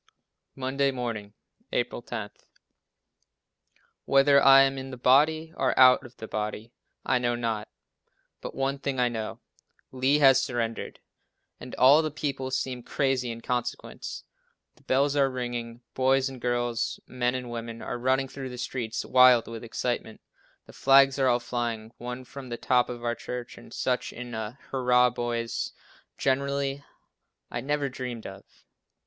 Monday 0.55 0.89
Morning, 0.89 1.35
April 1.71 2.01
10. 2.01 2.31
"Whether 4.05 4.41
I 4.41 4.63
am 4.63 4.79
in 4.79 4.89
the 4.89 4.97
body, 4.97 5.53
or 5.55 5.79
out 5.79 6.03
of 6.03 6.17
the 6.17 6.27
body, 6.27 6.73
I 7.05 7.19
know 7.19 7.35
not, 7.35 7.67
but 8.41 8.55
one 8.55 8.79
thing 8.79 8.99
I 8.99 9.09
know," 9.09 9.41
Lee 9.91 10.17
has 10.17 10.41
surrendered! 10.41 11.01
and 11.59 11.75
all 11.75 12.01
the 12.01 12.09
people 12.09 12.49
seem 12.49 12.81
crazy 12.81 13.29
in 13.29 13.41
consequence. 13.41 14.23
The 14.75 14.81
bells 14.81 15.15
are 15.15 15.29
ringing, 15.29 15.81
boys 15.93 16.29
and 16.29 16.41
girls, 16.41 16.99
men 17.05 17.35
and 17.35 17.51
women 17.51 17.83
are 17.83 17.99
running 17.99 18.27
through 18.27 18.49
the 18.49 18.57
streets 18.57 19.05
wild 19.05 19.47
with 19.47 19.63
excitement; 19.63 20.19
the 20.65 20.73
flags 20.73 21.19
are 21.19 21.27
all 21.27 21.39
flying, 21.39 21.91
one 21.99 22.23
from 22.25 22.49
the 22.49 22.57
top 22.57 22.89
of 22.89 23.03
our 23.03 23.13
church, 23.13 23.55
and 23.55 23.71
such 23.71 24.13
a 24.13 24.57
"hurrah 24.71 25.11
boys" 25.11 25.73
generally, 26.17 26.83
I 27.51 27.61
never 27.61 27.87
dreamed 27.87 28.25
of. 28.25 28.43